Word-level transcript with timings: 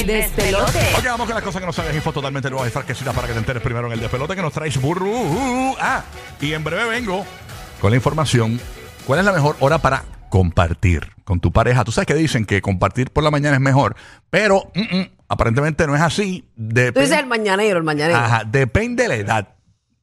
El 0.00 0.06
despelote. 0.06 0.78
Ok, 0.96 1.04
vamos 1.04 1.26
con 1.26 1.34
las 1.34 1.42
cosas 1.44 1.60
que 1.60 1.66
no 1.66 1.72
sabes. 1.72 1.94
Info 1.94 2.12
totalmente 2.12 2.50
nuevas 2.50 2.68
y 2.68 2.70
fresquecitas 2.72 3.14
para 3.14 3.26
que 3.26 3.32
te 3.32 3.38
enteres 3.40 3.62
primero 3.62 3.86
en 3.86 3.92
el 3.94 4.00
despelote 4.00 4.34
que 4.36 4.42
nos 4.42 4.52
traes 4.52 4.80
burru. 4.80 5.74
Ah, 5.80 6.02
y 6.40 6.52
en 6.52 6.62
breve 6.64 6.84
vengo 6.88 7.24
con 7.80 7.90
la 7.90 7.96
información. 7.96 8.60
¿Cuál 9.06 9.20
es 9.20 9.24
la 9.24 9.32
mejor 9.32 9.56
hora 9.60 9.78
para 9.78 10.04
compartir 10.30 11.08
con 11.24 11.40
tu 11.40 11.50
pareja? 11.52 11.84
Tú 11.84 11.92
sabes 11.92 12.06
que 12.06 12.14
dicen 12.14 12.44
que 12.44 12.60
compartir 12.62 13.10
por 13.10 13.24
la 13.24 13.30
mañana 13.30 13.56
es 13.56 13.60
mejor, 13.60 13.96
pero 14.30 14.70
mm, 14.74 14.96
mm, 14.98 15.10
aparentemente 15.28 15.86
no 15.86 15.96
es 15.96 16.02
así. 16.02 16.48
Dep- 16.56 16.92
Tú 16.94 17.00
dices 17.00 17.18
el 17.18 17.26
mañanero, 17.26 17.78
el 17.78 17.84
mañanero. 17.84 18.18
Ajá, 18.18 18.42
depende 18.46 19.04
de 19.04 19.08
la 19.08 19.14
edad. 19.16 19.48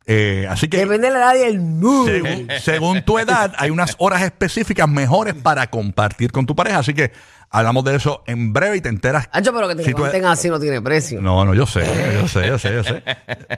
Eh, 0.07 0.45
así 0.47 0.67
que 0.67 0.77
Depende 0.77 1.07
de 1.07 1.13
la 1.13 1.19
edad 1.19 1.35
y 1.35 1.43
el 1.47 1.59
mood. 1.61 2.07
según, 2.07 2.47
según 2.61 3.01
tu 3.03 3.17
edad, 3.17 3.53
hay 3.57 3.71
unas 3.71 3.95
horas 3.97 4.21
específicas 4.21 4.87
mejores 4.87 5.33
para 5.33 5.67
compartir 5.71 6.31
con 6.31 6.45
tu 6.45 6.55
pareja. 6.55 6.77
Así 6.79 6.93
que 6.93 7.11
hablamos 7.57 7.83
de 7.85 7.95
eso 7.95 8.23
en 8.27 8.53
breve 8.53 8.77
y 8.77 8.81
te 8.81 8.89
enteras. 8.89 9.29
Ancho, 9.31 9.53
pero 9.53 9.67
que 9.67 9.75
te 9.75 9.83
Si 9.83 9.91
tú- 9.91 9.97
levanten 9.97 10.25
así 10.25 10.49
no 10.49 10.59
tiene 10.59 10.81
precio. 10.81 11.21
No, 11.21 11.45
no, 11.45 11.53
yo 11.53 11.65
sé, 11.65 11.85
yo 12.21 12.27
sé, 12.27 12.47
yo 12.47 12.59
sé, 12.59 12.73
yo 12.73 12.83
sé. 12.83 13.03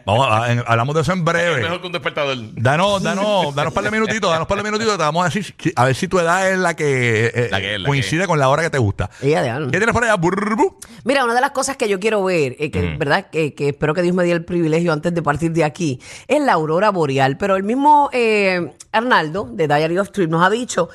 Vamos, 0.06 0.28
a- 0.30 0.52
en- 0.52 0.64
hablamos 0.68 0.96
de 0.96 1.02
eso 1.02 1.14
en 1.14 1.26
breve. 1.26 1.62
Mejor 1.64 1.82
que 1.82 1.88
un 1.88 1.94
despertador. 1.94 2.38
Danos, 2.54 3.02
danos, 3.04 3.54
danos 3.56 3.74
par 3.74 3.84
de 3.84 3.92
minutitos, 3.92 4.30
danos 4.32 4.48
par 4.48 4.58
de 4.58 4.64
minutitos, 4.64 4.98
te 4.98 5.04
vamos 5.04 5.22
a 5.24 5.26
decir, 5.30 5.54
si- 5.58 5.74
a 5.76 5.86
ver 5.86 5.96
si 5.96 6.08
tu 6.08 6.20
edad 6.20 6.52
es 6.52 6.58
la 6.60 6.76
que, 6.76 7.28
eh, 7.34 7.48
La 7.52 7.60
que 7.60 7.76
es, 7.76 7.82
la 7.82 7.88
coincide 7.88 8.28
con 8.28 8.40
la 8.40 8.50
hora 8.50 8.64
que 8.64 8.70
te 8.70 8.78
gusta. 8.78 9.10
Ella 9.22 9.42
de 9.42 9.50
algo. 9.50 9.72
¿Qué 9.72 9.78
tienes 9.78 9.94
por 9.94 10.04
allá? 10.04 10.16
Burbu. 10.16 10.78
Mira, 11.04 11.24
una 11.26 11.34
de 11.34 11.42
las 11.42 11.52
cosas 11.52 11.78
que 11.78 11.90
yo 11.90 12.00
quiero 12.00 12.24
ver, 12.24 12.56
eh, 12.60 12.72
que 12.72 12.96
verdad 12.98 13.28
que, 13.32 13.54
que 13.54 13.70
espero 13.70 13.94
que 13.94 14.02
Dios 14.02 14.16
me 14.16 14.24
dé 14.24 14.32
el 14.32 14.46
privilegio 14.46 14.94
antes 14.94 15.14
de 15.14 15.22
partir 15.22 15.52
de 15.52 15.64
aquí, 15.64 16.00
es 16.28 16.42
la 16.42 16.54
aurora 16.54 16.90
boreal. 16.92 17.38
Pero 17.38 17.56
el 17.56 17.64
mismo 17.64 18.10
eh, 18.14 18.74
Arnaldo 18.92 19.50
de 19.52 19.68
Diary 19.68 19.98
of 19.98 20.12
Trip 20.12 20.30
nos 20.30 20.46
ha 20.46 20.50
dicho 20.50 20.90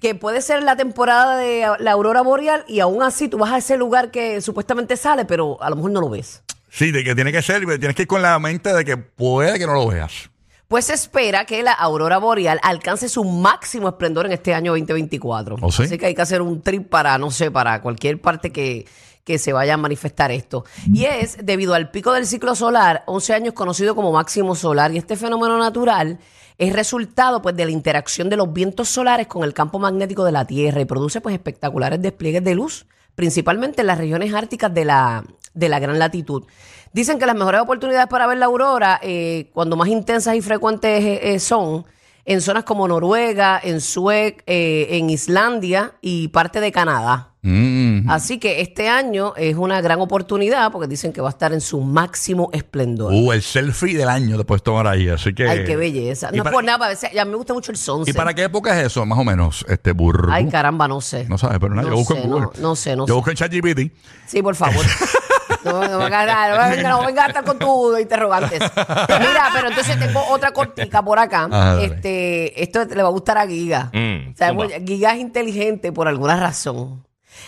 que 0.00 0.14
puede 0.14 0.42
ser 0.42 0.62
la 0.62 0.76
temporada 0.76 1.36
de 1.36 1.66
la 1.78 1.92
aurora 1.92 2.22
boreal 2.22 2.64
y 2.68 2.80
aún 2.80 3.02
así 3.02 3.28
tú 3.28 3.38
vas 3.38 3.52
a 3.52 3.58
ese 3.58 3.76
lugar 3.76 4.10
que 4.10 4.40
supuestamente 4.40 4.96
sale, 4.96 5.24
pero 5.24 5.62
a 5.62 5.70
lo 5.70 5.76
mejor 5.76 5.90
no 5.92 6.00
lo 6.00 6.10
ves. 6.10 6.42
Sí, 6.70 6.90
de 6.90 7.02
que 7.02 7.14
tiene 7.14 7.32
que 7.32 7.42
ser, 7.42 7.64
tienes 7.78 7.94
que 7.94 8.02
ir 8.02 8.08
con 8.08 8.22
la 8.22 8.38
mente 8.38 8.72
de 8.72 8.84
que 8.84 8.96
puede 8.96 9.58
que 9.58 9.66
no 9.66 9.74
lo 9.74 9.86
veas. 9.86 10.30
Pues 10.68 10.84
se 10.84 10.92
espera 10.92 11.46
que 11.46 11.62
la 11.62 11.72
aurora 11.72 12.18
boreal 12.18 12.60
alcance 12.62 13.08
su 13.08 13.24
máximo 13.24 13.88
esplendor 13.88 14.26
en 14.26 14.32
este 14.32 14.52
año 14.52 14.72
2024. 14.72 15.56
¿Oh, 15.62 15.72
sí? 15.72 15.84
Así 15.84 15.96
que 15.96 16.06
hay 16.06 16.14
que 16.14 16.20
hacer 16.20 16.42
un 16.42 16.60
trip 16.60 16.90
para, 16.90 17.16
no 17.16 17.30
sé, 17.30 17.50
para 17.50 17.80
cualquier 17.80 18.20
parte 18.20 18.52
que, 18.52 18.84
que 19.24 19.38
se 19.38 19.54
vaya 19.54 19.74
a 19.74 19.76
manifestar 19.78 20.30
esto. 20.30 20.66
Y 20.92 21.04
es 21.04 21.38
debido 21.42 21.72
al 21.72 21.90
pico 21.90 22.12
del 22.12 22.26
ciclo 22.26 22.54
solar, 22.54 23.02
11 23.06 23.34
años 23.34 23.54
conocido 23.54 23.94
como 23.94 24.12
máximo 24.12 24.54
solar. 24.54 24.92
Y 24.92 24.98
este 24.98 25.16
fenómeno 25.16 25.58
natural 25.58 26.18
es 26.58 26.72
resultado 26.72 27.40
pues 27.40 27.56
de 27.56 27.64
la 27.64 27.70
interacción 27.70 28.28
de 28.28 28.36
los 28.36 28.52
vientos 28.52 28.88
solares 28.88 29.28
con 29.28 29.44
el 29.44 29.54
campo 29.54 29.78
magnético 29.78 30.24
de 30.24 30.32
la 30.32 30.44
Tierra 30.44 30.80
y 30.80 30.84
produce 30.84 31.20
pues 31.20 31.34
espectaculares 31.34 32.02
despliegues 32.02 32.42
de 32.42 32.56
luz, 32.56 32.86
principalmente 33.14 33.82
en 33.82 33.86
las 33.86 33.98
regiones 33.98 34.34
árticas 34.34 34.74
de 34.74 34.84
la, 34.84 35.24
de 35.54 35.68
la 35.68 35.78
gran 35.78 36.00
latitud. 36.00 36.44
Dicen 36.92 37.18
que 37.20 37.26
las 37.26 37.36
mejores 37.36 37.60
oportunidades 37.60 38.08
para 38.08 38.26
ver 38.26 38.38
la 38.38 38.46
aurora, 38.46 38.98
eh, 39.02 39.50
cuando 39.54 39.76
más 39.76 39.88
intensas 39.88 40.34
y 40.34 40.40
frecuentes 40.40 41.04
eh, 41.04 41.34
eh, 41.34 41.38
son, 41.38 41.84
en 42.30 42.42
zonas 42.42 42.64
como 42.64 42.86
Noruega, 42.86 43.58
en 43.62 43.80
Suecia, 43.80 44.42
en 44.46 45.08
Islandia 45.08 45.94
y 46.02 46.28
parte 46.28 46.60
de 46.60 46.70
Canadá. 46.70 47.30
Mm. 47.40 48.10
Así 48.10 48.38
que 48.38 48.60
este 48.60 48.88
año 48.90 49.32
es 49.36 49.56
una 49.56 49.80
gran 49.80 50.00
oportunidad 50.00 50.70
porque 50.70 50.88
dicen 50.88 51.12
que 51.12 51.20
va 51.22 51.28
a 51.28 51.30
estar 51.30 51.52
en 51.54 51.60
su 51.62 51.80
máximo 51.80 52.50
esplendor. 52.52 53.12
Uh, 53.14 53.32
el 53.32 53.42
selfie 53.42 53.96
del 53.96 54.08
año 54.10 54.36
te 54.36 54.44
puedes 54.44 54.62
tomar 54.62 54.86
ahí, 54.86 55.08
así 55.08 55.32
que... 55.34 55.48
Ay, 55.48 55.64
qué 55.64 55.76
belleza. 55.76 56.28
¿Y 56.32 56.36
No 56.36 56.42
es 56.44 56.50
por 56.50 56.62
nada, 56.64 56.84
a 56.84 56.88
veces- 56.90 57.10
ya 57.14 57.24
me 57.24 57.36
gusta 57.36 57.54
mucho 57.54 57.70
el 57.72 57.76
¿Y 57.76 57.80
sunset. 57.80 58.14
para 58.16 58.34
qué 58.34 58.42
época 58.44 58.78
es 58.78 58.86
eso, 58.88 59.06
más 59.06 59.18
o 59.18 59.24
menos, 59.24 59.64
este 59.68 59.92
burro? 59.92 60.30
Ay, 60.30 60.46
caramba, 60.48 60.86
no 60.88 61.00
sé. 61.00 61.24
No 61.30 61.38
sabes, 61.38 61.58
pero 61.60 61.74
nada, 61.74 61.88
No 61.88 61.94
yo 61.94 61.98
busco 62.00 62.14
sé, 62.14 62.20
en 62.22 62.28
Google. 62.28 62.46
no- 62.56 62.60
no 62.60 62.76
sé, 62.76 62.94
no 62.96 63.06
Yo 63.06 63.14
sé. 63.14 63.16
busco 63.16 63.30
en 63.30 63.36
ChatGPT. 63.36 63.80
Sí, 64.26 64.42
por 64.42 64.54
favor. 64.54 64.84
No, 65.64 65.88
no, 65.88 65.98
venga, 65.98 66.48
no, 66.50 66.70
venga, 66.70 66.88
no 66.90 67.04
venga 67.04 67.24
a 67.24 67.28
estar 67.28 67.44
con 67.44 67.58
tus 67.58 68.00
interrogantes. 68.00 68.60
Mira, 68.60 69.48
pero 69.52 69.68
entonces 69.68 69.98
tengo 69.98 70.24
otra 70.30 70.52
cortica 70.52 71.02
por 71.02 71.18
acá. 71.18 71.44
Ajá, 71.50 71.74
dale. 71.74 71.84
este, 71.86 72.62
esto 72.62 72.84
le 72.84 73.02
va 73.02 73.08
a 73.08 73.12
gustar 73.12 73.38
a 73.38 73.46
Giga. 73.46 73.90
Mm, 73.92 74.30
O 74.32 74.36
sea. 74.36 74.54
Giga 74.86 75.14
es 75.14 75.20
inteligente 75.20 75.92
por 75.92 76.06
alguna 76.08 76.36
razón. 76.38 77.04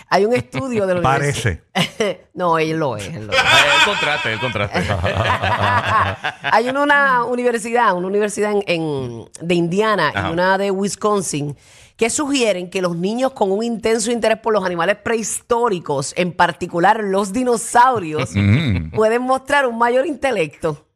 Hay 0.09 0.25
un 0.25 0.35
estudio 0.35 0.87
de 0.87 0.95
la 0.97 1.03
Parece. 1.03 1.63
no, 2.35 2.59
él 2.59 2.79
lo 2.79 2.97
es. 2.97 3.07
él 3.09 3.27
lo 3.27 3.33
es. 3.33 3.39
El 3.39 3.85
contraste, 3.85 4.33
el 4.33 4.41
contraste. 4.41 4.79
Hay 6.53 6.69
una, 6.69 6.83
una 6.83 7.25
universidad, 7.25 7.95
una 7.95 8.07
universidad 8.07 8.53
en, 8.53 8.63
en- 8.67 9.29
de 9.41 9.55
Indiana 9.55 10.13
Ajá. 10.15 10.29
y 10.29 10.33
una 10.33 10.59
de 10.59 10.71
Wisconsin 10.71 11.57
que 12.01 12.09
sugieren 12.09 12.71
que 12.71 12.81
los 12.81 12.97
niños 12.97 13.33
con 13.33 13.53
un 13.53 13.63
intenso 13.63 14.11
interés 14.11 14.39
por 14.39 14.55
los 14.55 14.65
animales 14.65 14.97
prehistóricos, 14.97 16.15
en 16.17 16.33
particular 16.33 17.05
los 17.05 17.31
dinosaurios, 17.31 18.31
Mm, 18.35 18.93
pueden 18.93 19.21
mostrar 19.21 19.67
un 19.67 19.77
mayor 19.77 20.07
intelecto. 20.07 20.87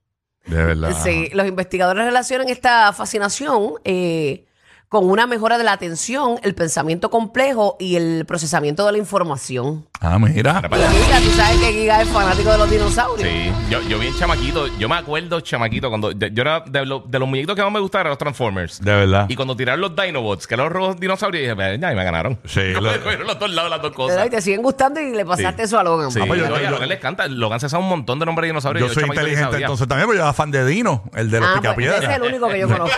de 0.47 0.65
verdad. 0.65 0.97
Sí, 1.05 1.29
los 1.35 1.47
investigadores 1.47 2.07
relacionan 2.07 2.49
esta 2.49 2.91
fascinación 2.95 3.75
eh, 3.85 4.47
con 4.89 5.11
una 5.11 5.27
mejora 5.27 5.59
de 5.59 5.65
la 5.65 5.73
atención, 5.73 6.39
el 6.43 6.55
pensamiento 6.55 7.11
complejo 7.11 7.77
y 7.79 7.97
el 7.97 8.25
procesamiento 8.25 8.87
de 8.87 8.93
la 8.93 8.99
información. 8.99 9.87
Ah, 10.07 10.19
mira. 10.19 10.61
Para 10.63 10.77
allá. 10.89 10.91
Giga, 10.91 11.19
tú 11.21 11.31
sabes 11.31 11.59
que 11.61 11.73
Giga 11.73 12.03
es 12.03 12.09
fanático 12.09 12.51
de 12.53 12.59
los 12.59 12.71
dinosaurios. 12.71 13.27
Sí, 13.29 13.51
yo, 13.71 13.81
yo 13.83 13.99
bien 13.99 14.13
chamaquito, 14.19 14.67
yo 14.79 14.89
me 14.89 14.97
acuerdo 14.97 15.41
chamaquito 15.41 15.89
cuando 15.89 16.13
yo 16.13 16.27
yo 16.27 16.43
era 16.43 16.61
de, 16.61 16.85
lo- 16.85 17.01
de 17.07 17.19
los 17.19 17.27
muñequitos 17.29 17.57
que 17.57 17.63
más 17.63 17.73
me 17.73 17.81
gustaban 17.81 18.03
eran 18.07 18.11
los 18.11 18.19
Transformers. 18.19 18.81
De 18.83 18.93
verdad. 18.95 19.27
Y 19.29 19.35
cuando 19.37 19.57
tiraron 19.57 19.81
los 19.81 19.97
Dinobots, 19.97 20.47
que 20.47 20.55
eran 20.55 20.67
los 20.67 20.73
rojos 20.75 21.01
dinosaurios, 21.01 21.41
dije, 21.43 21.55
"Pues, 21.57 21.81
ya, 21.81 21.93
y 21.93 21.95
me 21.97 22.05
ganaron. 22.05 22.39
Sí, 22.45 22.61
No, 22.75 22.81
lo- 22.83 22.91
me 22.93 22.99
cogieron 23.01 23.27
los 23.27 23.39
dos 23.39 23.51
lados 23.51 23.71
las 23.71 23.81
dos 23.83 23.91
¿Verdad? 23.97 24.15
Y 24.15 24.29
cosas. 24.29 24.31
te 24.31 24.41
siguen 24.43 24.63
gustando 24.63 25.01
y 25.01 25.13
le 25.15 25.25
pasaste 25.25 25.63
Sí. 25.63 25.67
eso 25.69 25.79
a 25.79 25.85
Logan. 25.85 26.11
Sí, 26.11 26.21
Ah, 26.23 26.25
pues 26.27 26.41
yo- 26.41 26.49
yo, 26.49 26.55
y 26.55 26.59
a 26.59 26.63
yo- 26.65 26.71
Logan 26.73 26.89
le 26.89 26.95
encanta. 26.97 27.27
Logan 27.29 27.61
se 27.61 27.69
sabe 27.71 27.83
un 27.83 27.89
montón 27.89 28.19
de 28.19 28.27
nombres 28.27 28.43
de 28.45 28.49
dinosaurios. 28.49 28.89
Yo 28.89 28.93
soy 28.95 29.03
chamaquito 29.05 29.23
ni 29.23 29.29
inteligente 29.29 29.53
sabía. 29.53 29.67
entonces 29.67 29.89
también, 29.89 30.07
porque 30.07 30.19
yo 30.19 30.25
era 30.25 30.33
fan 30.35 30.51
de 30.51 30.67
Dino, 30.67 31.05
el 31.15 31.31
de 31.31 31.41
los 31.41 31.49
Ah, 31.49 31.53
pues, 31.63 31.65
ese 31.65 31.71
es 31.71 31.95
picapiedras. 31.95 32.17
el 32.17 32.23
único 32.29 32.49
que 32.49 32.59
yo 32.61 32.69
conozco. 32.77 32.97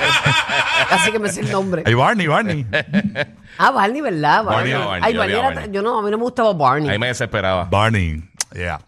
Así 0.90 1.12
que 1.12 1.18
me 1.20 1.28
sé 1.28 1.40
el 1.42 1.50
nombre. 1.52 1.82
Ay, 1.86 1.94
Barney, 1.94 2.26
Barney. 2.26 2.66
Ah, 3.58 3.70
Barney, 3.70 4.02
¿verdad? 4.02 4.44
Barney, 4.44 4.72
Barney. 4.74 4.86
Barney, 4.86 5.00
Ay, 5.02 5.12
yo 5.14 5.18
Barney 5.20 5.34
odiaba 5.34 5.48
era- 5.52 5.60
Barney. 5.62 5.74
yo 5.74 5.80
no, 5.80 5.98
a 5.98 6.02
mí 6.02 6.10
no 6.10 6.18
me 6.18 6.24
gustaba 6.24 6.52
Barney. 6.52 6.95
Ahí 6.96 7.00
me 7.00 7.08
desesperaba. 7.08 7.64
Barney. 7.64 8.22
Yeah. 8.54 8.80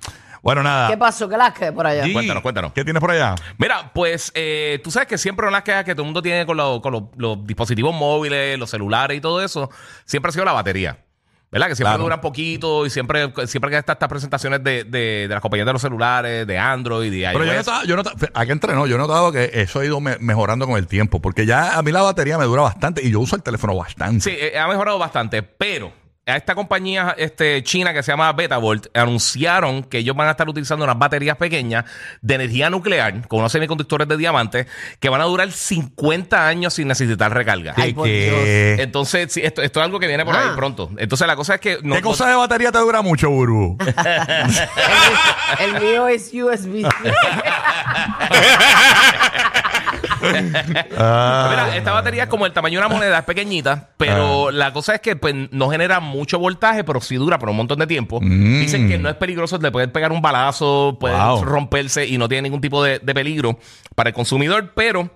Bueno, 0.43 0.63
nada. 0.63 0.89
¿Qué 0.89 0.97
pasó? 0.97 1.29
¿Qué 1.29 1.37
las 1.37 1.53
que 1.53 1.73
por 1.73 1.87
allá? 1.87 2.05
G, 2.07 2.13
Cuéntanos, 2.13 2.43
cuéntanos. 2.43 2.73
¿Qué 2.73 2.83
tienes 2.85 3.01
por 3.01 3.11
allá? 3.11 3.35
Mira, 3.59 3.91
pues 3.93 4.33
eh, 4.35 4.81
tú 4.83 4.91
sabes 4.91 5.07
que 5.09 5.19
siempre 5.19 5.45
una 5.45 5.51
de 5.51 5.59
las 5.59 5.63
quejas 5.65 5.85
que 5.85 5.93
todo 5.95 6.03
el 6.03 6.07
mundo 6.07 6.23
tiene 6.23 6.47
con, 6.47 6.57
los- 6.57 6.81
con 6.81 6.93
los, 6.93 7.03
los 7.17 7.47
dispositivos 7.47 7.95
móviles, 7.95 8.59
los 8.59 8.71
celulares 8.71 9.19
y 9.19 9.21
todo 9.21 9.43
eso, 9.43 9.69
siempre 10.07 10.31
ha 10.31 10.33
sido 10.33 10.45
la 10.47 10.53
batería. 10.53 11.05
¿Verdad? 11.51 11.69
Que 11.69 11.77
siempre 11.77 11.93
Claro. 11.93 12.03
duran 12.05 12.21
poquito 12.21 12.85
y 12.85 12.91
siempre, 12.91 13.33
siempre 13.47 13.71
que 13.71 13.79
están 13.79 13.95
estas 13.95 14.09
presentaciones 14.09 14.63
de, 14.63 14.85
de, 14.85 14.99
de 15.27 15.29
las 15.29 15.41
compañías 15.41 15.67
de 15.67 15.73
los 15.73 15.81
celulares, 15.81 16.47
de 16.47 16.59
Android 16.59 17.11
y 17.11 17.21
de 17.21 17.29
Pero 17.33 17.45
yo 17.45 17.53
he 17.53 17.57
iOS. 17.57 17.67
notado, 17.67 17.85
yo 17.87 17.97
notado, 17.97 18.17
aquí 18.35 18.53
entrenó, 18.53 18.87
yo 18.87 18.97
he 18.97 18.99
notado 18.99 19.33
que 19.33 19.51
eso 19.55 19.81
ha 19.81 19.85
ido 19.85 19.99
me- 19.99 20.19
mejorando 20.19 20.67
con 20.67 20.77
el 20.77 20.87
tiempo, 20.87 21.21
porque 21.21 21.47
ya 21.47 21.79
a 21.79 21.83
mí 21.83 21.91
la 21.91 22.03
batería 22.03 22.37
me 22.37 22.45
dura 22.45 22.61
bastante 22.63 23.03
y 23.03 23.11
yo 23.11 23.21
uso 23.21 23.35
el 23.35 23.43
teléfono 23.43 23.75
bastante. 23.75 24.21
Sí, 24.25 24.37
eh, 24.39 24.59
ha 24.59 24.69
mejorado 24.69 24.99
bastante, 24.99 25.43
pero 25.43 25.91
a 26.29 26.37
esta 26.37 26.55
compañía 26.55 27.15
este, 27.19 27.63
china 27.63 27.93
que 27.95 28.03
se 28.03 28.13
llama 28.13 28.33
Betavolt 28.33 28.87
anunciaron 28.97 29.83
que 29.83 29.99
ellos 29.99 30.15
van 30.15 30.29
a 30.29 30.33
estar 30.33 30.49
utilizando 30.49 30.85
unas 30.85 30.99
baterías 30.99 31.37
pequeñas 31.37 31.85
de 32.21 32.35
energía 32.35 32.71
nuclear 32.71 33.27
con 33.29 33.41
unos 33.41 33.51
semiconductores 33.53 34.07
de 34.07 34.17
diamante 34.17 34.67
que 35.01 35.09
van 35.09 35.21
a 35.21 35.25
durar 35.25 35.51
50 35.51 36.47
años 36.47 36.75
sin 36.75 36.89
necesitar 36.89 37.33
recarga. 37.33 37.75
Ay, 37.77 37.95
por 37.95 38.07
¿Qué, 38.07 38.77
Entonces, 38.81 39.33
sí, 39.33 39.41
esto, 39.43 39.63
esto 39.63 39.81
es 39.81 39.85
algo 39.85 39.99
que 39.99 40.07
viene 40.07 40.25
por 40.25 40.37
Ah. 40.37 40.51
ahí 40.51 40.57
pronto. 40.57 40.91
Entonces, 40.99 41.27
la 41.27 41.37
cosa 41.37 41.55
es 41.55 41.61
que. 41.61 41.79
no- 41.83 41.95
¿Qué 41.97 42.03
no- 42.03 42.09
cosa 42.09 42.29
de 42.29 42.35
batería 42.35 42.71
te 42.73 42.79
dura 42.79 43.03
mucho, 43.03 43.31
Burbu? 43.31 43.79
El, 45.61 45.75
el 45.77 45.81
mío 45.83 46.09
es 46.09 46.31
USB. 46.33 46.87
Mira, 50.91 51.77
esta 51.77 51.93
batería 51.93 52.25
es 52.25 52.29
como 52.29 52.47
el 52.47 52.53
tamaño 52.53 52.81
de 52.81 52.87
una 52.87 52.95
moneda, 52.95 53.19
es 53.19 53.25
pequeñita, 53.25 53.91
pero 53.97 54.51
la 54.51 54.73
cosa 54.73 54.95
es 54.95 55.01
que 55.01 55.17
pues, 55.17 55.35
no 55.51 55.71
genera 55.71 56.01
mucho 56.01 56.39
voltaje, 56.39 56.85
pero 56.85 57.01
sí 57.01 57.17
dura 57.17 57.39
por 57.39 57.49
un 57.49 57.57
montón 57.57 57.79
de 57.79 57.87
tiempo. 57.87 58.21
Mm. 58.21 58.61
Dicen 58.61 58.89
que 58.89 58.99
no 58.99 59.09
es 59.09 59.17
peligroso, 59.17 59.59
le 59.59 59.71
pueden 59.71 59.91
pegar 59.91 60.13
un 60.13 60.23
balazo, 60.23 60.97
puede 61.01 61.17
Wow. 61.19 61.45
romperse 61.45 62.07
y 62.07 62.17
no 62.19 62.29
tiene 62.29 62.43
ningún 62.43 62.61
tipo 62.61 62.83
de, 62.83 62.99
de 63.01 63.15
peligro 63.15 63.59
para 63.95 64.11
el 64.11 64.15
consumidor, 64.15 64.73
pero 64.75 65.11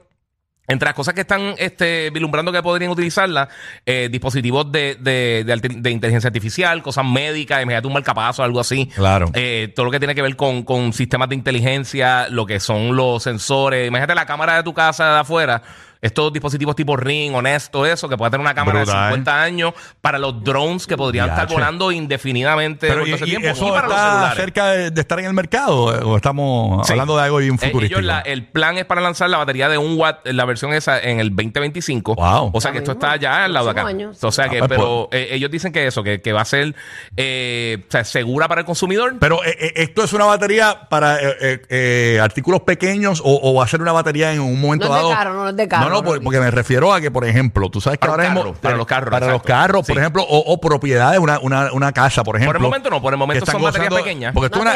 Entre 0.69 0.87
las 0.87 0.95
cosas 0.95 1.13
que 1.13 1.23
están 1.23 1.55
este, 1.59 2.11
vislumbrando 2.11 2.53
que 2.53 2.63
podrían 2.63 2.93
utilizarla, 2.93 3.49
eh, 3.85 4.09
dispositivos 4.11 4.71
de, 4.71 4.97
de, 5.01 5.45
de 5.45 5.91
inteligencia 5.91 6.29
artificial, 6.29 6.83
cosas 6.83 7.05
médicas, 7.05 7.63
imagínate 7.63 7.89
un 7.89 7.93
marcapaso, 7.95 8.45
algo 8.45 8.61
así. 8.61 8.87
Claro. 8.87 9.31
Eh, 9.35 9.73
todo 9.75 9.87
lo 9.87 9.91
que 9.91 9.99
tiene 9.99 10.15
que 10.15 10.23
ver 10.23 10.37
con, 10.37 10.63
con 10.63 10.93
sistemas 10.93 11.29
de 11.29 11.35
inteligencia, 11.35 12.29
lo 12.29 12.47
que 12.47 12.61
son 12.61 12.95
los 12.95 13.25
sensores. 13.25 13.89
Imagínate 13.89 14.15
la 14.15 14.25
cámara 14.25 14.57
de 14.57 14.63
tu 14.63 14.73
casa 14.73 15.15
de 15.15 15.21
afuera. 15.21 15.63
Estos 16.03 16.33
dispositivos 16.33 16.75
tipo 16.77 16.97
Ring, 16.97 17.33
Honest, 17.35 17.71
todo 17.73 17.87
eso, 17.87 18.09
que 18.09 18.17
puede 18.19 18.31
tener 18.33 18.45
una 18.45 18.55
cámara 18.55 18.81
Brutal. 18.81 19.03
de 19.05 19.09
50 19.11 19.43
años 19.43 19.73
para 20.01 20.19
los 20.19 20.43
drones 20.45 20.87
que 20.87 20.97
podrían 20.97 21.31
estar 21.31 21.47
volando 21.49 21.91
indefinidamente 21.93 22.89
Pero 22.89 23.07
y, 23.07 23.13
ese 23.13 23.25
y 23.25 23.29
tiempo. 23.31 23.49
eso 23.49 23.69
y 23.69 23.71
para 23.71 23.87
los 23.89 23.97
celulares. 23.97 24.37
cerca 24.37 24.67
de, 24.67 24.91
de 24.91 25.01
estar 25.01 25.19
en 25.21 25.27
el 25.27 25.33
mercado 25.33 25.95
eh, 25.97 26.03
o 26.05 26.17
estamos 26.17 26.87
Sí. 26.87 26.93
hablando 26.93 27.17
de 27.17 27.23
algo 27.23 27.39
bien 27.39 27.55
Eh, 27.55 27.67
futurístico. 27.67 28.01
ellos 28.01 28.05
la- 28.07 28.21
el 28.21 28.45
plan 28.47 28.77
es 28.79 28.85
para 28.85 29.01
lanzar 29.01 29.31
la 29.31 29.39
batería 29.39 29.69
de 29.69 29.79
un 29.79 29.97
watt, 29.99 30.27
la 30.27 30.45
versión 30.45 30.73
esa 30.75 30.99
en 31.01 31.21
el 31.21 31.31
2025. 31.31 32.17
Wow. 32.17 32.51
O 32.53 32.61
sea 32.61 32.73
que 32.73 32.79
esto 32.79 32.93
está 32.93 33.17
ya 33.17 33.45
al 33.45 33.53
lado 33.53 33.67
de 33.73 33.81
acá. 33.81 33.87
O 34.23 34.33
sea 34.33 34.49
que, 34.49 34.57
Ah, 34.59 34.67
pues, 34.67 34.71
pero 34.71 35.09
eh, 35.13 35.29
ellos 35.33 35.51
dicen 35.51 35.73
que 35.73 35.87
eso, 35.87 36.03
que, 36.03 36.21
que 36.21 36.33
va 36.33 36.41
a 36.43 36.45
ser 36.45 36.75
eh, 37.17 37.85
o 37.89 37.91
sea, 37.93 38.05
segura 38.05 38.49
para 38.49 38.61
el 38.63 38.65
consumidor. 38.67 39.15
Pero 39.21 39.45
eh, 39.45 39.73
esto 39.77 40.03
es 40.03 40.13
una 40.13 40.25
batería 40.25 40.89
para 40.91 41.17
eh, 41.21 41.37
eh, 41.41 41.63
eh, 41.69 42.21
artículos 42.21 42.63
pequeños 42.63 43.21
o, 43.25 43.39
o 43.43 43.55
va 43.55 43.65
a 43.65 43.69
ser 43.69 43.81
una 43.81 43.93
batería 43.93 44.33
en 44.33 44.41
un 44.41 44.61
momento 44.61 44.89
No 44.89 44.95
es 44.97 45.03
de 45.03 45.09
dado. 45.09 45.15
carro, 45.17 45.35
no 45.35 45.49
es 45.49 45.57
de 45.57 45.69
carro, 45.69 45.89
No, 45.91 45.92
no, 45.93 46.03
por- 46.05 46.23
porque 46.23 46.41
me 46.41 46.51
refiero 46.51 46.93
a 46.93 47.01
que, 47.01 47.11
por 47.11 47.25
ejemplo, 47.25 47.71
tú 47.71 47.81
sabes 47.81 47.99
que 47.99 48.09
Para 48.09 48.13
ahora 48.13 48.25
los 48.25 48.33
mismo 48.35 48.43
carros, 48.53 48.61
para 48.61 48.77
los 48.77 48.87
carros, 48.87 49.11
para 49.11 49.27
los 49.33 49.43
carros, 49.43 49.87
por 49.87 49.95
Sí. 49.97 50.01
ejemplo, 50.01 50.23
o, 50.23 50.39
o 50.53 50.61
propiedades, 50.61 51.19
una, 51.21 51.39
una, 51.41 51.73
una 51.73 51.93
casa, 51.93 52.23
por 52.25 52.37
ejemplo. 52.37 52.59
momento 52.61 52.91
no, 52.91 53.01
por 53.03 53.13
el 53.13 53.19
momento 53.19 53.47
son 53.47 53.63
baterías 53.63 53.91
gozando- 53.91 54.05
pequeñas. 54.05 54.33
Porque 54.33 54.47
esto 54.47 54.59
es 54.59 54.63
Una 54.63 54.73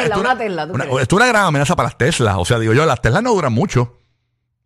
una 1.17 1.25
gran 1.27 1.45
amenaza 1.45 1.75
para 1.75 1.87
las 1.89 1.97
Teslas. 1.97 2.35
O 2.37 2.45
sea, 2.45 2.59
digo 2.59 2.73
yo, 2.73 2.85
las 2.85 3.01
Teslas 3.01 3.23
no 3.23 3.33
duran 3.33 3.53
mucho. 3.53 3.93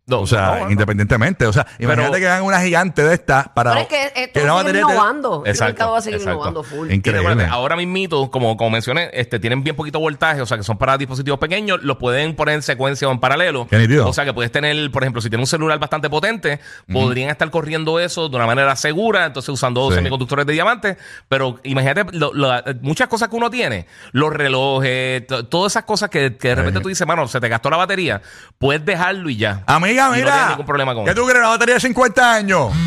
No, 0.04 0.22
O 0.22 0.26
sea, 0.26 0.42
no, 0.46 0.50
bueno. 0.52 0.70
independientemente. 0.72 1.46
O 1.46 1.52
sea, 1.52 1.64
imagínate 1.78 2.18
que 2.18 2.26
hagan 2.26 2.42
una 2.42 2.60
gigante 2.60 3.04
de 3.04 3.14
estas 3.14 3.48
para. 3.50 3.70
Pero 3.70 3.82
es 3.82 3.86
que 3.88 4.22
esto 4.24 4.40
una 4.42 4.54
va 4.54 4.60
a 4.60 4.64
seguir 4.64 4.82
batería 4.82 4.86
te- 4.86 4.92
innovando. 4.92 5.42
El 5.44 5.50
Exacto, 5.52 5.70
mercado 5.72 5.92
va 5.92 5.98
a 5.98 6.00
seguir 6.02 6.16
exacto. 6.18 6.34
innovando 6.38 6.62
full. 6.64 6.90
Increíble. 6.90 7.22
Y 7.22 7.28
recuerda, 7.28 7.52
ahora 7.52 7.76
mismito, 7.76 8.28
como, 8.32 8.56
como 8.56 8.70
mencioné, 8.70 9.10
este, 9.12 9.38
tienen 9.38 9.62
bien 9.62 9.76
poquito 9.76 10.00
voltaje, 10.00 10.40
o 10.40 10.46
sea 10.46 10.56
que 10.56 10.64
son 10.64 10.76
para 10.76 10.98
dispositivos 10.98 11.38
pequeños, 11.38 11.84
los 11.84 11.98
pueden 11.98 12.34
poner 12.34 12.56
en 12.56 12.62
secuencia 12.62 13.06
o 13.08 13.12
en 13.12 13.20
paralelo. 13.20 13.68
O 14.04 14.12
sea 14.12 14.24
que 14.24 14.32
puedes 14.34 14.50
tener, 14.50 14.90
por 14.90 15.04
ejemplo, 15.04 15.22
si 15.22 15.30
tienes 15.30 15.46
un 15.46 15.50
celular 15.50 15.78
bastante 15.78 16.10
potente, 16.10 16.58
podrían 16.92 17.30
estar 17.30 17.48
corriendo 17.52 18.00
eso 18.00 18.28
de 18.28 18.34
una 18.36 18.46
manera 18.46 18.74
segura, 18.74 19.26
entonces 19.26 19.50
usando 19.50 19.88
Sí. 19.90 19.94
semiconductores 19.96 20.44
de 20.46 20.52
diamante. 20.52 20.96
Pero 21.28 21.60
imagínate 21.62 22.06
lo- 22.18 22.32
lo- 22.34 22.52
muchas 22.80 23.06
cosas 23.06 23.28
que 23.28 23.36
uno 23.36 23.50
tiene, 23.50 23.86
los 24.10 24.32
relojes, 24.32 25.24
todas 25.48 25.72
esas 25.72 25.84
cosas 25.84 26.10
que, 26.10 26.36
que 26.36 26.48
de 26.48 26.54
repente 26.56 26.80
Sí. 26.80 26.82
tú 26.82 26.88
dices, 26.88 27.06
mano, 27.06 27.28
se 27.28 27.40
te 27.40 27.48
gastó 27.48 27.70
la 27.70 27.76
batería, 27.76 28.20
puedes 28.58 28.84
dejarlo 28.84 29.30
y 29.30 29.36
ya. 29.36 29.62
Amiga, 29.98 30.06
Y 30.06 30.10
no 30.10 30.16
mira. 30.16 30.32
tienes 30.32 30.48
ningún 30.50 30.66
problema 30.66 30.94
con 30.94 31.04
¿Qué 31.04 31.14
tú 31.14 31.22
crees? 31.24 31.38
Una 31.40 31.48
batería 31.48 31.74
de 31.74 31.80
50 31.80 32.34
años. 32.34 32.72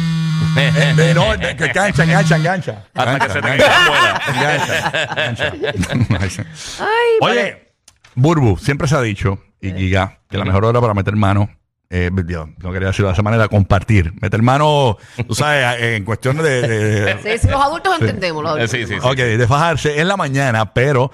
Eh, 0.58 0.94
de- 0.96 1.14
no, 1.14 1.36
de- 1.36 1.54
que 1.58 1.66
engancha, 1.66 2.04
engancha, 2.06 2.36
engancha. 2.38 2.84
Hasta 2.94 3.20
que 3.20 3.34
se 3.34 3.42
te 3.42 3.48
Engancha, 3.54 3.66
caiga 3.68 4.32
la 4.36 5.24
engancha, 5.28 5.54
engancha. 5.94 6.46
Ay, 6.80 6.88
Oye, 7.20 7.74
Burbu, 8.16 8.58
siempre 8.58 8.88
se 8.88 8.96
ha 8.96 9.02
dicho, 9.02 9.38
y 9.60 9.74
Giga, 9.74 10.20
que 10.30 10.38
la 10.38 10.46
mejor 10.46 10.64
hora 10.64 10.80
para 10.80 10.94
meter 10.94 11.16
mano, 11.18 11.50
eh, 11.90 12.10
Dios, 12.24 12.48
no 12.60 12.72
quería 12.72 12.88
decirlo 12.88 13.08
de 13.08 13.14
esa 13.14 13.22
manera, 13.22 13.50
compartir. 13.50 14.14
Meter 14.22 14.42
mano, 14.42 14.98
tú 15.28 15.36
sabes, 15.36 15.82
en 15.82 16.06
cuestión 16.06 16.38
de... 16.38 16.62
de- 16.68 17.18
Sí, 17.22 17.38
sí, 17.42 17.48
los 17.50 17.62
adultos 17.62 18.00
entendemos. 18.00 18.42
Los 18.42 18.52
adultos 18.54 18.72
Sí, 18.72 18.86
sí, 18.88 18.94
sí. 18.94 19.00
Ok, 19.02 19.18
de 19.18 19.48
fajarse 19.48 20.00
en 20.00 20.08
la 20.08 20.16
mañana, 20.16 20.74
pero 20.74 21.12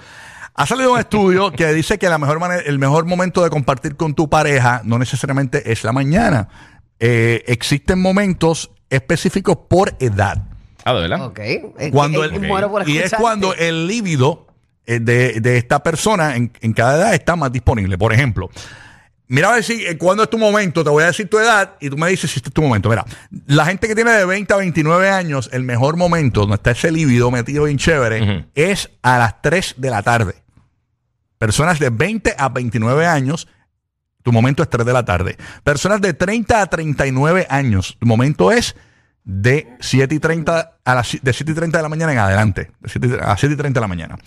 ha 0.54 0.66
salido 0.66 0.94
un 0.94 1.00
estudio 1.00 1.52
que 1.52 1.74
dice 1.74 1.98
que 1.98 2.10
la 2.10 2.18
mejor 2.18 2.40
manera, 2.40 2.62
el 2.66 2.78
mejor 2.80 3.06
momento 3.06 3.44
de 3.44 3.50
compartir 3.50 3.96
con 3.96 4.14
tu 4.14 4.30
pareja 4.30 4.82
no 4.84 5.00
necesariamente 5.00 5.72
es 5.72 5.84
la 5.84 5.92
mañana. 5.94 6.48
Eh, 7.00 7.44
existen 7.48 8.02
momentos 8.02 8.72
específicos 8.90 9.58
por 9.68 9.96
edad. 10.00 10.44
Ah, 10.84 10.94
¿de 10.94 11.02
verdad? 11.02 11.26
Ok. 11.26 11.40
Es 11.40 11.92
Cuando 11.92 12.22
que- 12.22 12.36
el- 12.36 12.88
y 12.88 12.98
es 12.98 13.14
cuando 13.14 13.54
el 13.56 13.88
líbido 13.88 14.48
eh, 14.86 15.00
de, 15.00 15.40
de 15.40 15.58
esta 15.58 15.82
persona 15.84 16.36
en, 16.36 16.52
en 16.62 16.74
cada 16.74 16.98
edad 16.98 17.14
está 17.14 17.36
más 17.36 17.52
disponible. 17.52 17.98
Por 17.98 18.14
ejemplo, 18.14 18.50
mira 19.32 19.50
a 19.50 19.54
ver 19.56 19.64
si 19.64 19.86
eh, 19.86 19.98
cuándo 19.98 20.24
es 20.24 20.30
tu 20.30 20.38
momento, 20.38 20.84
te 20.84 20.90
voy 20.90 21.04
a 21.04 21.08
decir 21.08 21.30
tu 21.30 21.40
edad 21.40 21.76
y 21.80 21.90
tú 21.90 21.98
me 21.98 22.10
dices 22.10 22.30
si 22.32 22.38
este 22.40 22.50
es 22.50 22.54
tu 22.54 22.62
momento. 22.62 22.90
Mira, 22.90 23.06
la 23.48 23.66
gente 23.66 23.88
que 23.88 23.96
tiene 23.96 24.12
de 24.12 24.26
20 24.26 24.54
a 24.54 24.58
29 24.58 25.10
años, 25.10 25.50
el 25.54 25.64
mejor 25.64 25.98
momento 25.98 26.42
donde 26.42 26.56
está 26.56 26.72
ese 26.72 26.92
líbido 26.92 27.32
metido 27.32 27.64
bien 27.64 27.78
chévere 27.78 28.22
Ujú. 28.22 28.46
es 28.56 28.90
a 29.02 29.18
las 29.18 29.42
3 29.42 29.76
de 29.78 29.90
la 29.90 30.04
tarde. 30.04 30.36
Personas 31.38 31.80
de 31.80 31.90
20 31.90 32.36
a 32.38 32.50
29 32.50 33.08
años, 33.08 33.48
tu 34.24 34.32
momento 34.32 34.62
es 34.62 34.70
3 34.70 34.86
de 34.86 34.94
la 34.94 35.04
tarde. 35.06 35.38
Personas 35.64 36.00
de 36.02 36.14
30 36.14 36.62
a 36.62 36.66
39 36.68 37.48
años, 37.50 37.98
tu 38.00 38.06
momento 38.06 38.52
es 38.52 38.76
de 39.24 39.68
7 39.80 40.14
y 40.16 40.20
30 40.20 40.78
a 40.84 40.96
las, 40.96 41.18
de 41.22 41.34
7 41.34 41.52
y 41.52 41.56
30 41.56 41.78
de 41.78 41.82
la 41.84 41.90
mañana 41.90 42.12
en 42.12 42.18
adelante. 42.20 42.72
De 42.80 42.90
7 42.90 43.08
y- 43.08 43.18
a 43.20 43.36
7 43.38 43.54
y 43.54 43.58
30 43.58 43.80
de 43.80 43.82
la 43.82 43.88
mañana. 43.88 44.18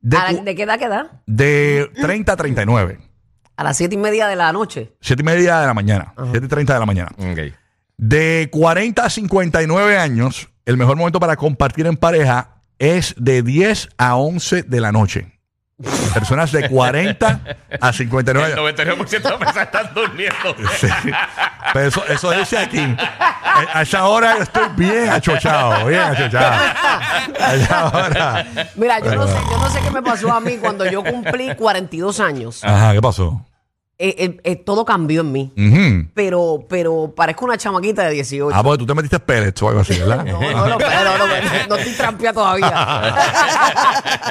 De, 0.00 0.16
¿A 0.16 0.32
la- 0.32 0.38
cu- 0.38 0.44
¿De 0.44 0.54
qué 0.54 0.62
edad 0.62 0.78
queda? 0.78 1.22
de 1.26 1.90
30 2.00 2.32
a 2.32 2.36
39. 2.36 2.98
A 3.60 3.62
las 3.62 3.76
siete 3.76 3.94
y 3.94 3.98
media 3.98 4.26
de 4.26 4.36
la 4.36 4.54
noche. 4.54 4.94
7 5.02 5.20
y 5.20 5.24
media 5.24 5.60
de 5.60 5.66
la 5.66 5.74
mañana. 5.74 6.14
7 6.16 6.46
y 6.46 6.48
30 6.48 6.72
de 6.72 6.80
la 6.80 6.86
mañana. 6.86 7.10
Ok. 7.18 7.52
De 7.98 8.48
40 8.50 9.04
a 9.04 9.10
59 9.10 9.98
años, 9.98 10.48
el 10.64 10.78
mejor 10.78 10.96
momento 10.96 11.20
para 11.20 11.36
compartir 11.36 11.86
en 11.86 11.98
pareja 11.98 12.62
es 12.78 13.14
de 13.18 13.42
10 13.42 13.90
a 13.98 14.16
11 14.16 14.62
de 14.62 14.80
la 14.80 14.92
noche. 14.92 15.36
Personas 16.14 16.52
de 16.52 16.70
40 16.70 17.40
a 17.82 17.92
59 17.92 18.52
El 18.52 18.58
años. 18.58 18.74
99% 18.78 19.08
de 19.10 19.20
las 19.20 19.32
personas 19.38 19.56
están 19.66 19.92
durmiendo. 19.94 20.56
Sí. 20.78 20.88
Pero 21.74 21.86
eso, 21.88 22.06
eso 22.06 22.30
dice 22.30 22.56
aquí. 22.56 22.78
Eh, 22.80 22.96
A 23.74 23.82
esa 23.82 24.06
hora 24.06 24.36
yo 24.38 24.42
estoy 24.44 24.68
bien 24.76 25.10
achochado, 25.10 25.84
bien 25.86 26.00
achochado. 26.00 26.54
A 27.38 27.54
esa 27.54 27.88
hora. 27.88 28.46
Mira, 28.76 29.00
yo 29.00 29.14
no 29.16 29.26
sé, 29.26 29.36
yo 29.50 29.58
no 29.58 29.68
sé 29.68 29.80
qué 29.82 29.90
me 29.90 30.02
pasó 30.02 30.32
a 30.32 30.40
mí 30.40 30.56
cuando 30.56 30.84
yo 30.90 31.02
cumplí 31.04 31.54
42 31.54 32.20
años. 32.20 32.64
Ajá, 32.64 32.92
¿qué 32.94 33.02
pasó? 33.02 33.44
Eh, 34.02 34.14
eh, 34.16 34.40
eh, 34.44 34.56
todo 34.56 34.86
cambió 34.86 35.20
en 35.20 35.30
mí. 35.30 35.52
Ujú. 35.58 36.08
Pero, 36.14 36.64
pero 36.70 37.12
parezco 37.14 37.44
una 37.44 37.58
chamaquita 37.58 38.04
de 38.04 38.12
18. 38.14 38.56
Ah, 38.56 38.62
porque 38.62 38.78
tú 38.78 38.86
te 38.86 38.94
metiste 38.94 39.18
pellets 39.20 39.60
o 39.62 39.68
algo 39.68 39.80
así, 39.80 39.98
¿verdad? 39.98 40.24
No, 40.24 40.40
no, 40.40 40.68
no, 40.68 40.78
pero 40.78 41.18
no, 41.18 41.26
no, 41.26 41.34
no 41.68 41.74
estoy 41.76 41.92
trampea 41.92 42.32
todavía. 42.32 43.14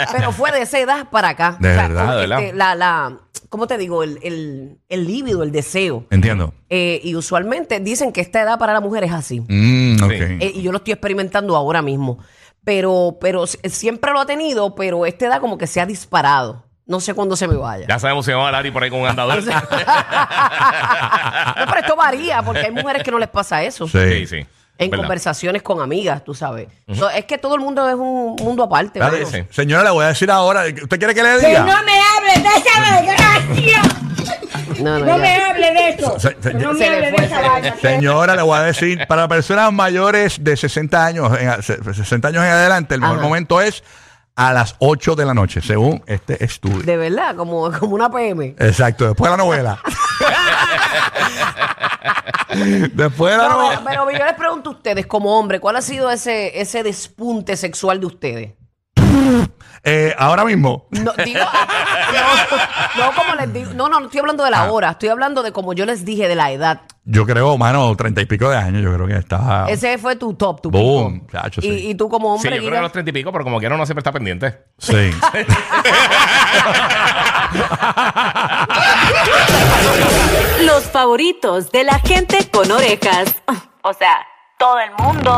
pero 0.11 0.31
fue 0.31 0.51
de 0.51 0.61
esa 0.63 0.79
edad 0.79 1.09
para 1.11 1.29
acá. 1.29 1.57
De 1.59 1.67
verdad, 1.69 2.11
de 2.15 2.17
verdad. 2.21 2.41
este, 2.43 2.55
la, 2.57 2.73
la, 2.75 3.17
¿Cómo 3.49 3.67
te 3.67 3.77
digo? 3.77 4.03
El, 4.03 4.19
el, 4.23 4.79
el 4.89 5.05
líbido, 5.07 5.43
el 5.43 5.51
deseo. 5.51 6.05
Entiendo. 6.09 6.53
Eh, 6.69 6.99
y 7.03 7.15
usualmente 7.15 7.79
dicen 7.79 8.11
que 8.11 8.21
esta 8.21 8.41
edad 8.41 8.59
para 8.59 8.73
la 8.73 8.79
mujer 8.81 9.03
es 9.03 9.11
así. 9.11 9.41
Mm, 9.41 10.03
ok. 10.03 10.11
Eh, 10.11 10.51
y 10.55 10.61
yo 10.61 10.71
lo 10.71 10.77
estoy 10.79 10.93
experimentando 10.93 11.55
ahora 11.55 11.81
mismo. 11.81 12.19
Pero, 12.63 13.17
pero 13.21 13.45
s- 13.45 13.57
siempre 13.69 14.11
lo 14.11 14.19
ha 14.19 14.25
tenido, 14.25 14.75
pero 14.75 15.05
esta 15.05 15.25
edad 15.27 15.39
como 15.41 15.57
que 15.57 15.65
se 15.67 15.79
ha 15.81 15.85
disparado. 15.85 16.65
No 16.89 16.99
sé 16.99 17.13
cuándo 17.13 17.35
se 17.37 17.47
me 17.47 17.55
vaya. 17.55 17.85
Ya 17.87 17.99
sabemos 17.99 18.25
si 18.25 18.31
vamos 18.31 18.49
a 18.49 18.51
Lari 18.51 18.71
por 18.71 18.83
ahí 18.83 18.89
con 18.89 18.99
un 18.99 19.07
andador. 19.07 19.41
No, 19.43 19.53
pero 21.67 21.79
esto 21.79 21.95
varía, 21.95 22.41
porque 22.41 22.61
hay 22.61 22.71
mujeres 22.71 23.03
que 23.03 23.11
no 23.11 23.19
les 23.19 23.29
pasa 23.29 23.61
eso. 23.63 23.87
Sí. 23.87 23.99
sí, 24.11 24.25
sí. 24.27 24.45
En 24.77 24.89
¿Verdad? 24.89 25.03
conversaciones 25.03 25.61
con 25.61 25.81
amigas, 25.81 26.23
tú 26.23 26.33
sabes. 26.33 26.67
So, 26.93 27.09
es 27.09 27.25
que 27.25 27.37
todo 27.37 27.53
el 27.55 27.59
mundo 27.61 27.85
es 27.87 27.93
un 27.95 28.35
mundo 28.41 28.63
aparte. 28.63 28.99
Sí. 29.29 29.43
Señora, 29.51 29.83
le 29.83 29.89
voy 29.91 30.05
a 30.05 30.07
decir 30.09 30.31
ahora. 30.31 30.63
¿Usted 30.65 30.97
quiere 30.97 31.13
que 31.13 31.21
le 31.21 31.37
Que 31.39 31.47
diga? 31.47 31.59
no 31.59 31.83
me 31.83 31.99
hable 31.99 32.41
de 32.41 32.49
esa 32.57 33.01
desgracia. 33.01 33.81
No, 34.81 34.97
no, 34.99 35.05
No 35.05 35.17
me 35.17 35.35
hable 35.35 35.73
de 35.73 35.89
eso. 35.89 36.17
Se- 36.19 36.37
se- 36.41 36.53
No 36.53 36.73
se 36.73 36.79
me 36.79 36.89
le 37.01 37.07
hable 37.07 37.11
de 37.11 37.25
esa 37.25 37.41
vaina. 37.41 37.75
Señora, 37.81 38.35
le 38.37 38.41
voy 38.41 38.57
a 38.57 38.61
decir, 38.63 39.05
para 39.07 39.27
personas 39.27 39.71
mayores 39.73 40.41
de 40.43 40.55
60 40.55 41.05
años, 41.05 41.29
en, 41.37 41.61
se- 41.61 41.83
60 41.93 42.29
años 42.29 42.43
en 42.45 42.49
adelante, 42.51 42.95
el 42.95 43.01
mejor 43.01 43.17
Ajá. 43.17 43.25
momento 43.27 43.59
es 43.61 43.83
a 44.39 44.53
las 44.53 44.75
8 44.79 45.15
de 45.15 45.25
la 45.25 45.33
noche, 45.33 45.59
según 45.61 46.01
este 46.05 46.41
estudio. 46.43 46.81
De 46.83 46.95
verdad, 46.95 47.35
como, 47.35 47.69
como 47.77 47.93
una 47.93 48.09
PM. 48.09 48.55
Exacto, 48.57 49.07
después 49.07 49.29
de 49.29 49.37
la 49.37 49.43
novela. 49.43 49.79
después 52.93 53.33
de 53.33 53.37
la 53.37 53.49
No, 53.49 53.61
novela. 53.63 53.81
pero, 53.85 54.05
pero 54.05 54.17
yo 54.17 54.25
les 54.25 54.33
pregunto 54.35 54.69
a 54.69 54.73
ustedes, 54.73 55.05
como 55.07 55.37
hombre, 55.37 55.59
¿cuál 55.59 55.75
ha 55.75 55.81
sido 55.81 56.09
ese, 56.09 56.61
ese 56.61 56.83
despunte 56.83 57.57
sexual 57.57 57.99
de 57.99 58.05
ustedes? 58.05 58.53
Eh, 59.83 60.13
ahora 60.17 60.43
mismo. 60.43 60.87
No, 60.91 61.13
digo, 61.23 61.39
no, 62.97 63.05
no, 63.05 63.11
como 63.15 63.33
les 63.35 63.53
digo, 63.53 63.71
no, 63.73 63.87
no, 63.87 63.99
no 64.01 64.05
estoy 64.07 64.19
hablando 64.19 64.43
de 64.43 64.51
la 64.51 64.63
Ah. 64.63 64.71
hora, 64.71 64.89
estoy 64.91 65.07
hablando 65.09 65.41
de 65.41 65.53
como 65.53 65.73
yo 65.73 65.85
les 65.85 66.03
dije, 66.03 66.27
de 66.27 66.35
la 66.35 66.51
edad. 66.51 66.81
Yo 67.05 67.25
creo, 67.25 67.57
mano, 67.57 67.95
treinta 67.95 68.21
y 68.21 68.25
pico 68.25 68.49
de 68.49 68.57
años, 68.57 68.83
yo 68.83 68.93
creo 68.93 69.07
que 69.07 69.15
está. 69.15 69.67
Ese 69.69 69.97
fue 69.97 70.17
tu 70.17 70.33
top, 70.33 70.61
tu. 70.61 70.69
Boom, 70.69 71.21
pico. 71.21 71.31
chacho, 71.31 71.61
y, 71.61 71.63
sí. 71.63 71.89
y 71.91 71.95
tú 71.95 72.09
como 72.09 72.37
Sí, 72.39 72.47
hombre, 72.47 72.57
yo 72.57 72.61
creo 72.63 72.71
que 72.73 72.77
a 72.77 72.81
los 72.81 72.91
treinta 72.91 73.09
y 73.09 73.13
pico, 73.13 73.31
pero 73.31 73.45
como 73.45 73.59
quiera 73.59 73.75
uno 73.75 73.85
siempre 73.85 74.01
está 74.01 74.11
pendiente. 74.11 74.65
Sí. 74.77 75.11
Los 80.65 80.83
favoritos 80.85 81.71
de 81.71 81.83
la 81.83 81.99
gente 81.99 82.49
con 82.51 82.69
orejas. 82.71 83.35
O 83.81 83.93
sea, 83.93 84.17
todo 84.59 84.77
el 84.81 84.91
mundo. 85.01 85.37